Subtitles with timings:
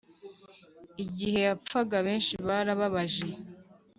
[1.03, 3.25] igihe t yapfaga benshi byarababaje